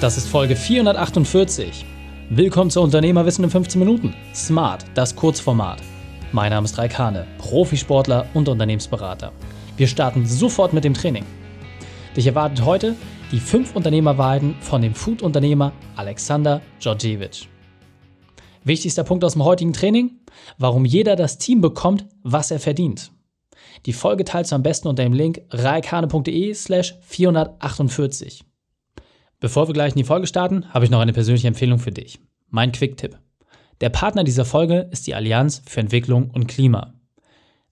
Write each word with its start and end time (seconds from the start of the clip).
Das 0.00 0.16
ist 0.16 0.28
Folge 0.28 0.56
448. 0.56 1.84
Willkommen 2.30 2.70
zu 2.70 2.80
Unternehmerwissen 2.80 3.44
in 3.44 3.50
15 3.50 3.78
Minuten. 3.78 4.14
Smart, 4.34 4.86
das 4.94 5.14
Kurzformat. 5.14 5.82
Mein 6.32 6.52
Name 6.52 6.64
ist 6.64 6.78
Raikane, 6.78 7.26
Profisportler 7.36 8.24
und 8.32 8.48
Unternehmensberater. 8.48 9.30
Wir 9.76 9.86
starten 9.86 10.24
sofort 10.24 10.72
mit 10.72 10.84
dem 10.84 10.94
Training. 10.94 11.26
Dich 12.16 12.26
erwartet 12.26 12.64
heute 12.64 12.96
die 13.30 13.40
5 13.40 13.76
Unternehmerwahrheiten 13.76 14.54
von 14.62 14.80
dem 14.80 14.94
Food-Unternehmer 14.94 15.72
Alexander 15.96 16.62
Georgievich. 16.78 17.50
Wichtigster 18.64 19.04
Punkt 19.04 19.22
aus 19.22 19.34
dem 19.34 19.44
heutigen 19.44 19.74
Training: 19.74 20.12
Warum 20.56 20.86
jeder 20.86 21.14
das 21.14 21.36
Team 21.36 21.60
bekommt, 21.60 22.06
was 22.22 22.50
er 22.50 22.58
verdient. 22.58 23.12
Die 23.84 23.92
Folge 23.92 24.24
teilst 24.24 24.52
du 24.52 24.56
am 24.56 24.62
besten 24.62 24.88
unter 24.88 25.02
dem 25.02 25.12
Link 25.12 25.42
raikane.de 25.50 26.54
slash 26.54 26.94
448. 27.02 28.46
Bevor 29.40 29.68
wir 29.68 29.72
gleich 29.72 29.92
in 29.92 29.98
die 29.98 30.04
Folge 30.04 30.26
starten, 30.26 30.70
habe 30.74 30.84
ich 30.84 30.90
noch 30.90 31.00
eine 31.00 31.14
persönliche 31.14 31.48
Empfehlung 31.48 31.78
für 31.78 31.90
dich. 31.90 32.20
Mein 32.50 32.72
Quick-Tipp. 32.72 33.18
Der 33.80 33.88
Partner 33.88 34.22
dieser 34.22 34.44
Folge 34.44 34.88
ist 34.90 35.06
die 35.06 35.14
Allianz 35.14 35.62
für 35.64 35.80
Entwicklung 35.80 36.28
und 36.30 36.46
Klima. 36.46 36.92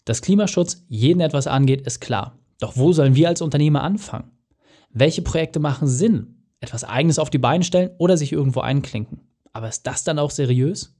Dass 0.06 0.22
Klimaschutz 0.22 0.86
jeden 0.88 1.20
etwas 1.20 1.46
angeht, 1.46 1.82
ist 1.82 2.00
klar. 2.00 2.38
Doch 2.58 2.78
wo 2.78 2.94
sollen 2.94 3.14
wir 3.14 3.28
als 3.28 3.42
Unternehmer 3.42 3.82
anfangen? 3.82 4.30
Welche 4.90 5.20
Projekte 5.20 5.60
machen 5.60 5.86
Sinn? 5.86 6.42
Etwas 6.60 6.84
Eigenes 6.84 7.18
auf 7.18 7.28
die 7.28 7.36
Beine 7.36 7.64
stellen 7.64 7.90
oder 7.98 8.16
sich 8.16 8.32
irgendwo 8.32 8.60
einklinken? 8.60 9.20
Aber 9.52 9.68
ist 9.68 9.86
das 9.86 10.04
dann 10.04 10.18
auch 10.18 10.30
seriös? 10.30 10.96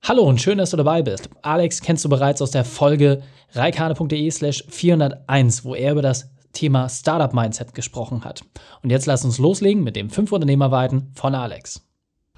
Hallo 0.02 0.22
und 0.22 0.40
schön, 0.40 0.56
dass 0.56 0.70
du 0.70 0.78
dabei 0.78 1.02
bist. 1.02 1.28
Alex 1.42 1.82
kennst 1.82 2.06
du 2.06 2.08
bereits 2.08 2.40
aus 2.40 2.52
der 2.52 2.64
Folge 2.64 3.22
reikane.de 3.52 4.30
slash 4.30 4.64
401, 4.68 5.62
wo 5.64 5.74
er 5.74 5.92
über 5.92 6.00
das 6.00 6.30
Thema 6.52 6.88
Startup 6.88 7.32
Mindset 7.32 7.74
gesprochen 7.74 8.24
hat. 8.24 8.42
Und 8.82 8.90
jetzt 8.90 9.06
lass 9.06 9.24
uns 9.24 9.38
loslegen 9.38 9.82
mit 9.82 9.96
dem 9.96 10.10
5 10.10 10.32
Unternehmerweiten 10.32 11.12
von 11.14 11.34
Alex. 11.34 11.82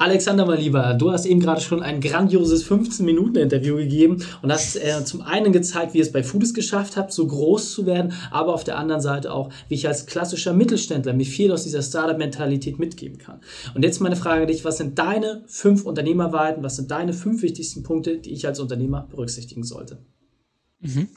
Alexander, 0.02 0.46
mein 0.46 0.58
Lieber, 0.58 0.94
du 0.94 1.12
hast 1.12 1.27
eben 1.27 1.38
gerade 1.38 1.60
schon 1.60 1.80
ein 1.80 2.00
grandioses 2.00 2.69
15-Minuten-Interview 2.69 3.77
gegeben 3.77 4.24
und 4.42 4.50
hast 4.50 4.74
äh, 4.74 5.04
zum 5.04 5.20
einen 5.20 5.52
gezeigt, 5.52 5.94
wie 5.94 5.98
ihr 5.98 6.02
es 6.02 6.10
bei 6.10 6.24
Foodis 6.24 6.54
geschafft 6.54 6.96
habt, 6.96 7.12
so 7.12 7.24
groß 7.24 7.72
zu 7.72 7.86
werden, 7.86 8.12
aber 8.32 8.52
auf 8.52 8.64
der 8.64 8.78
anderen 8.78 9.00
Seite 9.00 9.32
auch, 9.32 9.50
wie 9.69 9.74
ich 9.74 9.86
als 9.86 10.06
klassischer 10.06 10.54
Mittelständler 10.54 11.12
mir 11.12 11.26
viel 11.26 11.52
aus 11.52 11.62
dieser 11.62 11.82
Startup-Mentalität 11.82 12.80
mitgeben 12.80 13.19
kann. 13.19 13.42
Und 13.76 13.84
jetzt 13.84 14.00
meine 14.00 14.16
Frage 14.16 14.41
an 14.41 14.48
dich, 14.48 14.64
was 14.64 14.78
sind 14.78 14.98
deine 14.98 15.44
fünf 15.47 15.84
Unternehmerweiten, 15.84 16.64
was 16.64 16.76
sind 16.76 16.91
deine 16.91 17.12
fünf 17.12 17.42
wichtigsten 17.42 17.84
Punkte, 17.84 18.19
die 18.19 18.32
ich 18.32 18.44
als 18.44 18.58
Unternehmer 18.58 19.06
berücksichtigen 19.08 19.62
sollte? 19.62 19.98
Mhm. 20.80 21.10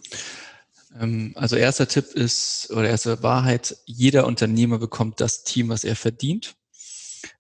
Ähm, 1.00 1.34
also 1.36 1.56
erster 1.56 1.88
Tipp 1.88 2.06
ist, 2.14 2.72
oder 2.72 2.90
erste 2.90 3.22
Wahrheit, 3.24 3.78
jeder 3.86 4.26
Unternehmer 4.26 4.78
bekommt 4.78 5.22
das 5.22 5.44
Team, 5.44 5.70
was 5.70 5.84
er 5.84 5.96
verdient. 5.96 6.56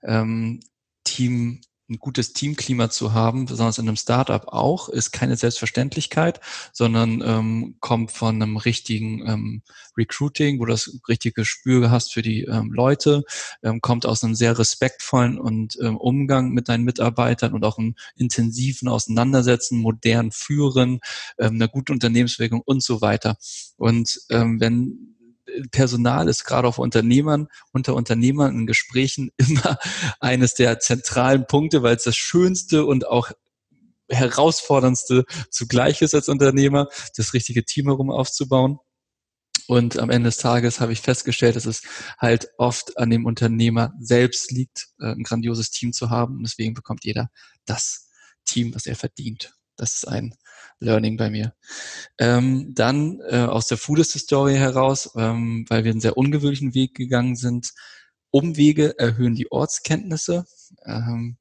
Ähm, 0.04 0.60
Team 1.04 1.62
ein 1.90 1.98
gutes 2.00 2.34
Teamklima 2.34 2.90
zu 2.90 3.14
haben, 3.14 3.46
besonders 3.46 3.78
in 3.78 3.88
einem 3.88 3.98
Startup 3.98 4.48
auch, 4.48 4.90
ist 4.90 5.12
keine 5.12 5.38
Selbstverständlichkeit, 5.38 6.40
sondern 6.74 7.22
ähm, 7.24 7.76
kommt 7.80 8.12
von 8.12 8.42
einem 8.42 8.58
richtigen 8.58 9.28
ähm, 9.28 9.62
Recruiting, 9.98 10.60
wo 10.60 10.66
du 10.66 10.72
das 10.72 11.00
richtige 11.08 11.34
Gespür 11.34 11.92
hast 11.92 12.14
für 12.14 12.22
die 12.22 12.44
ähm, 12.44 12.72
Leute, 12.74 13.24
ähm, 13.64 13.82
kommt 13.82 14.06
aus 14.06 14.24
einem 14.24 14.36
sehr 14.36 14.58
respektvollen 14.58 15.38
und 15.40 15.78
ähm, 15.82 15.98
Umgang 15.98 16.52
mit 16.52 16.70
deinen 16.70 16.84
Mitarbeitern 16.84 17.54
und 17.54 17.64
auch 17.64 17.78
einem 17.78 17.96
intensiven 18.16 18.88
Auseinandersetzen, 18.88 19.80
modern 19.80 20.32
Führen, 20.32 21.00
ähm, 21.38 21.56
einer 21.56 21.68
guten 21.68 21.94
Unternehmenswirkung 21.94 22.62
und 22.66 22.82
so 22.84 23.02
weiter. 23.02 23.38
Und 23.78 24.22
ähm, 24.30 24.60
wenn 24.60 25.15
Personal 25.72 26.28
ist 26.28 26.46
gerade 26.46 26.68
auch 26.68 26.78
Unternehmern, 26.78 27.48
unter 27.72 27.96
Unternehmern 27.96 28.56
in 28.56 28.66
Gesprächen 28.68 29.32
immer 29.38 29.78
eines 30.20 30.54
der 30.54 30.80
zentralen 30.80 31.48
Punkte, 31.48 31.84
weil 31.84 31.96
es 31.96 32.04
das 32.04 32.16
Schönste 32.16 32.86
und 32.86 33.08
auch 33.08 33.32
herausforderndste 34.10 35.26
zugleich 35.50 36.02
ist 36.02 36.14
als 36.14 36.30
Unternehmer, 36.30 36.88
das 37.18 37.34
richtige 37.34 37.66
Team 37.66 37.88
herum 37.88 38.12
aufzubauen. 38.12 38.80
Und 39.68 39.98
am 39.98 40.12
Ende 40.12 40.28
des 40.28 40.38
Tages 40.38 40.80
habe 40.80 40.94
ich 40.94 41.02
festgestellt, 41.02 41.56
dass 41.56 41.66
es 41.66 41.82
halt 42.20 42.50
oft 42.58 42.98
an 42.98 43.10
dem 43.10 43.26
Unternehmer 43.26 43.94
selbst 44.00 44.52
liegt, 44.52 44.90
äh, 45.00 45.08
ein 45.08 45.24
grandioses 45.24 45.72
Team 45.72 45.92
zu 45.92 46.12
haben. 46.12 46.38
Und 46.38 46.44
deswegen 46.44 46.76
bekommt 46.76 47.04
jeder 47.04 47.32
das 47.66 48.10
Team, 48.46 48.76
was 48.76 48.86
er 48.86 48.96
verdient. 48.96 49.56
Das 49.78 49.96
ist 49.96 50.08
ein 50.08 50.36
Learning 50.80 51.18
bei 51.18 51.30
mir. 51.30 51.54
Ähm, 52.18 52.74
dann 52.76 53.20
äh, 53.30 53.44
aus 53.44 53.68
der 53.68 53.78
Foodist-Story 53.78 54.56
heraus, 54.56 55.12
ähm, 55.16 55.66
weil 55.70 55.84
wir 55.84 55.92
einen 55.92 56.02
sehr 56.02 56.18
ungewöhnlichen 56.18 56.74
Weg 56.74 56.96
gegangen 56.96 57.36
sind, 57.36 57.74
Umwege 58.32 59.00
erhöhen 59.00 59.36
die 59.36 59.52
Ortskenntnisse. 59.52 60.46
Ähm, 60.86 61.38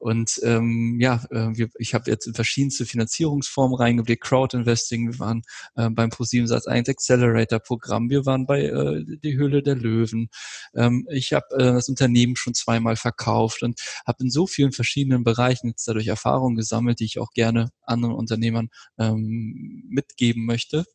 und 0.00 0.40
ähm, 0.44 0.96
ja, 0.98 1.22
äh, 1.30 1.50
wir, 1.52 1.68
ich 1.78 1.92
habe 1.92 2.10
jetzt 2.10 2.26
in 2.26 2.32
verschiedenste 2.32 2.86
Finanzierungsformen 2.86 3.76
reingeblickt, 3.76 4.24
Crowdinvesting, 4.24 5.12
wir 5.12 5.18
waren 5.18 5.42
äh, 5.76 5.90
beim 5.90 6.08
ProSieben 6.08 6.46
Satz 6.46 6.66
1 6.66 6.88
Accelerator-Programm, 6.88 8.08
wir 8.08 8.24
waren 8.24 8.46
bei 8.46 8.62
äh, 8.62 9.04
die 9.22 9.36
Höhle 9.36 9.62
der 9.62 9.74
Löwen. 9.74 10.30
Ähm, 10.74 11.06
ich 11.10 11.34
habe 11.34 11.54
äh, 11.54 11.72
das 11.74 11.90
Unternehmen 11.90 12.34
schon 12.36 12.54
zweimal 12.54 12.96
verkauft 12.96 13.62
und 13.62 13.78
habe 14.06 14.24
in 14.24 14.30
so 14.30 14.46
vielen 14.46 14.72
verschiedenen 14.72 15.22
Bereichen 15.22 15.68
jetzt 15.68 15.86
dadurch 15.86 16.06
Erfahrungen 16.06 16.56
gesammelt, 16.56 17.00
die 17.00 17.04
ich 17.04 17.18
auch 17.18 17.32
gerne 17.32 17.70
anderen 17.82 18.14
Unternehmern 18.14 18.70
ähm, 18.98 19.84
mitgeben 19.86 20.46
möchte 20.46 20.86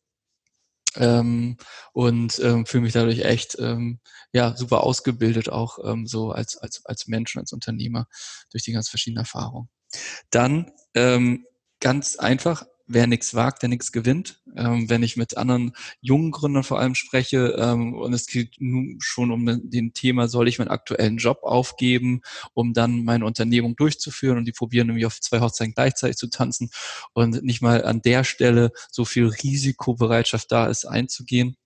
ähm, 0.98 1.56
und 1.92 2.38
ähm, 2.40 2.66
fühle 2.66 2.82
mich 2.82 2.92
dadurch 2.92 3.20
echt 3.20 3.56
ähm, 3.58 4.00
ja 4.32 4.56
super 4.56 4.82
ausgebildet 4.82 5.48
auch 5.48 5.78
ähm, 5.84 6.06
so 6.06 6.30
als 6.30 6.56
als 6.56 6.84
als 6.84 7.06
Mensch 7.06 7.36
als 7.36 7.52
Unternehmer 7.52 8.06
durch 8.50 8.64
die 8.64 8.72
ganz 8.72 8.88
verschiedenen 8.88 9.22
Erfahrungen. 9.24 9.68
Dann 10.30 10.72
ähm, 10.94 11.46
ganz 11.80 12.16
einfach 12.16 12.66
wer 12.86 13.06
nichts 13.06 13.34
wagt, 13.34 13.62
der 13.62 13.68
nichts 13.68 13.92
gewinnt. 13.92 14.40
Ähm, 14.56 14.88
wenn 14.88 15.02
ich 15.02 15.16
mit 15.16 15.36
anderen 15.36 15.72
jungen 16.00 16.30
Gründern 16.30 16.64
vor 16.64 16.78
allem 16.78 16.94
spreche 16.94 17.56
ähm, 17.58 17.94
und 17.94 18.12
es 18.12 18.26
geht 18.26 18.56
nun 18.58 18.96
schon 19.00 19.30
um 19.30 19.60
den 19.64 19.92
Thema, 19.92 20.28
soll 20.28 20.48
ich 20.48 20.58
meinen 20.58 20.68
aktuellen 20.68 21.18
Job 21.18 21.40
aufgeben, 21.42 22.22
um 22.54 22.72
dann 22.72 23.04
meine 23.04 23.26
Unternehmung 23.26 23.76
durchzuführen 23.76 24.38
und 24.38 24.44
die 24.46 24.52
probieren 24.52 24.86
nämlich 24.86 25.06
auf 25.06 25.20
zwei 25.20 25.40
Hochzeiten 25.40 25.74
gleichzeitig 25.74 26.16
zu 26.16 26.28
tanzen 26.28 26.70
und 27.12 27.42
nicht 27.42 27.62
mal 27.62 27.84
an 27.84 28.02
der 28.02 28.24
Stelle 28.24 28.70
so 28.90 29.04
viel 29.04 29.26
Risikobereitschaft 29.26 30.50
da 30.50 30.66
ist, 30.66 30.84
einzugehen 30.84 31.56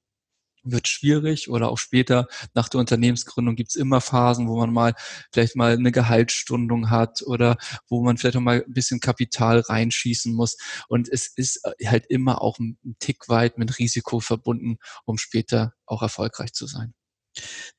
wird 0.63 0.89
schwierig 0.89 1.49
oder 1.51 1.71
auch 1.71 1.79
später 1.79 2.27
nach 2.55 2.69
der 2.69 2.81
Unternehmensgründung 2.81 3.57
gibt's 3.57 3.77
immer 3.77 4.01
Phasen, 4.01 4.49
wo 4.49 4.59
man 4.59 4.73
mal 4.73 4.95
vielleicht 5.33 5.57
mal 5.57 5.73
eine 5.73 5.93
Gehaltsstundung 5.93 6.91
hat 6.91 7.23
oder 7.23 7.57
wo 7.89 8.03
man 8.03 8.17
vielleicht 8.19 8.37
auch 8.37 8.41
mal 8.41 8.65
ein 8.67 8.73
bisschen 8.73 9.01
Kapital 9.01 9.61
reinschießen 9.61 10.35
muss. 10.35 10.57
Und 10.89 11.09
es 11.09 11.27
ist 11.27 11.63
halt 11.85 12.07
immer 12.07 12.43
auch 12.43 12.59
ein 12.59 12.79
Tick 12.99 13.29
weit 13.29 13.59
mit 13.59 13.79
Risiko 13.79 14.21
verbunden, 14.21 14.79
um 15.05 15.19
später 15.19 15.75
auch 15.87 16.03
erfolgreich 16.03 16.53
zu 16.53 16.67
sein. 16.67 16.95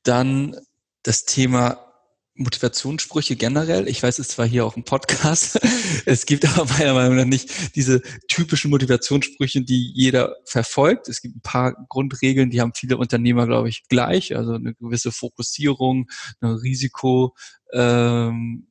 Dann 0.02 0.56
das 1.02 1.24
Thema 1.24 1.91
Motivationssprüche 2.34 3.36
generell. 3.36 3.88
Ich 3.88 4.02
weiß, 4.02 4.18
es 4.18 4.28
zwar 4.28 4.46
hier 4.46 4.64
auch 4.64 4.76
ein 4.76 4.84
Podcast, 4.84 5.60
es 6.06 6.24
gibt 6.26 6.46
aber 6.46 6.64
meiner 6.78 6.94
Meinung 6.94 7.16
nach 7.16 7.24
nicht 7.24 7.76
diese 7.76 8.00
typischen 8.28 8.70
Motivationssprüche, 8.70 9.62
die 9.62 9.92
jeder 9.94 10.36
verfolgt. 10.44 11.08
Es 11.08 11.20
gibt 11.20 11.36
ein 11.36 11.42
paar 11.42 11.74
Grundregeln, 11.88 12.50
die 12.50 12.60
haben 12.60 12.72
viele 12.74 12.96
Unternehmer, 12.96 13.46
glaube 13.46 13.68
ich, 13.68 13.86
gleich. 13.88 14.34
Also 14.34 14.54
eine 14.54 14.74
gewisse 14.74 15.12
Fokussierung, 15.12 16.08
eine 16.40 16.62
Risiko, 16.62 17.34
ähm, 17.72 18.68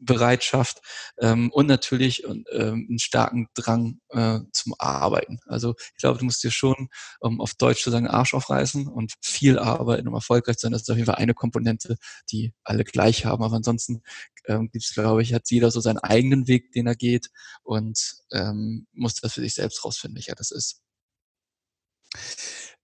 Bereitschaft 0.00 0.80
ähm, 1.18 1.50
und 1.52 1.66
natürlich 1.66 2.24
ähm, 2.24 2.44
einen 2.50 2.98
starken 2.98 3.48
Drang 3.54 4.00
äh, 4.08 4.40
zum 4.52 4.74
Arbeiten. 4.78 5.38
Also 5.46 5.74
ich 5.78 6.00
glaube, 6.00 6.18
du 6.18 6.24
musst 6.24 6.42
dir 6.42 6.50
schon, 6.50 6.88
um 7.20 7.40
auf 7.40 7.54
Deutsch 7.54 7.82
zu 7.82 7.90
sagen, 7.90 8.08
Arsch 8.08 8.34
aufreißen 8.34 8.88
und 8.88 9.14
viel 9.22 9.58
arbeiten, 9.58 10.08
um 10.08 10.14
erfolgreich 10.14 10.56
zu 10.56 10.62
sein. 10.62 10.72
Das 10.72 10.82
ist 10.82 10.90
auf 10.90 10.96
jeden 10.96 11.06
Fall 11.06 11.16
eine 11.16 11.34
Komponente, 11.34 11.96
die 12.30 12.52
alle 12.64 12.84
gleich 12.84 13.26
haben. 13.26 13.44
Aber 13.44 13.56
ansonsten 13.56 14.02
ähm, 14.46 14.70
gibt 14.72 14.84
es, 14.84 14.94
glaube 14.94 15.22
ich, 15.22 15.34
hat 15.34 15.50
jeder 15.50 15.70
so 15.70 15.80
seinen 15.80 15.98
eigenen 15.98 16.48
Weg, 16.48 16.72
den 16.72 16.86
er 16.86 16.96
geht 16.96 17.30
und 17.62 18.16
ähm, 18.32 18.86
muss 18.92 19.14
das 19.14 19.34
für 19.34 19.42
sich 19.42 19.54
selbst 19.54 19.84
rausfinden, 19.84 20.16
welcher 20.16 20.34
das 20.34 20.50
ist. 20.50 20.80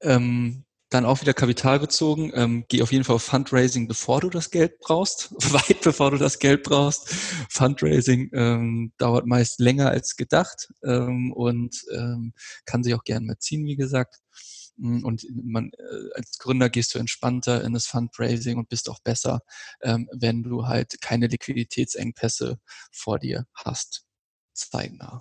Ähm, 0.02 0.65
dann 0.88 1.04
auch 1.04 1.20
wieder 1.20 1.34
kapitalbezogen. 1.34 2.32
Ähm, 2.34 2.64
geh 2.68 2.82
auf 2.82 2.92
jeden 2.92 3.04
Fall 3.04 3.16
auf 3.16 3.22
Fundraising, 3.22 3.88
bevor 3.88 4.20
du 4.20 4.30
das 4.30 4.50
Geld 4.50 4.78
brauchst, 4.78 5.32
weit 5.52 5.80
bevor 5.82 6.10
du 6.12 6.18
das 6.18 6.38
Geld 6.38 6.62
brauchst. 6.62 7.08
Fundraising 7.50 8.30
ähm, 8.32 8.92
dauert 8.98 9.26
meist 9.26 9.60
länger 9.60 9.90
als 9.90 10.16
gedacht 10.16 10.72
ähm, 10.84 11.32
und 11.32 11.84
ähm, 11.92 12.32
kann 12.64 12.84
sich 12.84 12.94
auch 12.94 13.04
gerne 13.04 13.26
mal 13.26 13.38
ziehen, 13.38 13.66
wie 13.66 13.76
gesagt. 13.76 14.20
Mm, 14.76 15.04
und 15.04 15.26
man, 15.30 15.70
äh, 15.72 16.14
als 16.14 16.38
Gründer 16.38 16.70
gehst 16.70 16.94
du 16.94 16.98
entspannter 16.98 17.64
in 17.64 17.72
das 17.72 17.86
Fundraising 17.86 18.58
und 18.58 18.68
bist 18.68 18.88
auch 18.88 19.00
besser, 19.00 19.40
ähm, 19.82 20.08
wenn 20.12 20.42
du 20.42 20.66
halt 20.66 21.00
keine 21.00 21.26
Liquiditätsengpässe 21.26 22.58
vor 22.92 23.18
dir 23.18 23.46
hast. 23.54 24.04
Zeitnah. 24.52 25.20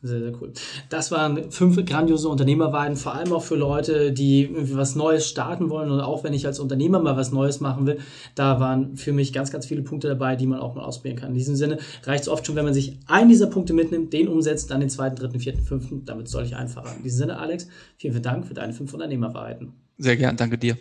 Sehr, 0.00 0.20
sehr 0.20 0.32
cool. 0.40 0.52
Das 0.90 1.10
waren 1.10 1.50
fünf 1.50 1.84
grandiose 1.84 2.28
Unternehmerweiden, 2.28 2.96
vor 2.96 3.14
allem 3.14 3.32
auch 3.32 3.42
für 3.42 3.56
Leute, 3.56 4.12
die 4.12 4.42
irgendwie 4.42 4.76
was 4.76 4.94
Neues 4.94 5.26
starten 5.28 5.70
wollen 5.70 5.90
und 5.90 6.00
auch 6.00 6.22
wenn 6.22 6.32
ich 6.32 6.46
als 6.46 6.60
Unternehmer 6.60 7.00
mal 7.00 7.16
was 7.16 7.32
Neues 7.32 7.58
machen 7.58 7.84
will, 7.84 7.98
da 8.36 8.60
waren 8.60 8.96
für 8.96 9.12
mich 9.12 9.32
ganz, 9.32 9.50
ganz 9.50 9.66
viele 9.66 9.82
Punkte 9.82 10.06
dabei, 10.06 10.36
die 10.36 10.46
man 10.46 10.60
auch 10.60 10.76
mal 10.76 10.84
ausprobieren 10.84 11.16
kann. 11.16 11.30
In 11.30 11.34
diesem 11.34 11.56
Sinne 11.56 11.78
reicht 12.04 12.22
es 12.22 12.28
oft 12.28 12.46
schon, 12.46 12.54
wenn 12.54 12.64
man 12.64 12.74
sich 12.74 12.96
einen 13.08 13.28
dieser 13.28 13.48
Punkte 13.48 13.72
mitnimmt, 13.72 14.12
den 14.12 14.28
umsetzt, 14.28 14.70
dann 14.70 14.78
den 14.78 14.88
zweiten, 14.88 15.16
dritten, 15.16 15.40
vierten, 15.40 15.62
fünften, 15.62 16.04
damit 16.04 16.28
soll 16.28 16.44
ich 16.44 16.54
einfacher. 16.54 16.94
In 16.96 17.02
diesem 17.02 17.18
Sinne, 17.18 17.38
Alex, 17.38 17.66
vielen, 17.96 18.12
vielen 18.12 18.22
Dank 18.22 18.46
für 18.46 18.54
deine 18.54 18.74
fünf 18.74 18.94
Unternehmerweiden. 18.94 19.72
Sehr 19.98 20.16
gern, 20.16 20.36
danke 20.36 20.58
dir. 20.58 20.76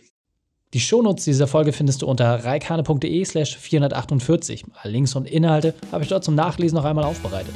Die 0.75 0.79
Shownotes 0.79 1.25
dieser 1.25 1.47
Folge 1.47 1.73
findest 1.73 2.03
du 2.03 2.05
unter 2.05 2.43
reikane.de 2.43 3.25
slash 3.25 3.57
448. 3.57 4.65
Links 4.83 5.15
und 5.15 5.25
Inhalte 5.25 5.73
habe 5.91 6.03
ich 6.03 6.09
dort 6.09 6.23
zum 6.23 6.35
Nachlesen 6.35 6.75
noch 6.75 6.85
einmal 6.85 7.05
aufbereitet. 7.05 7.55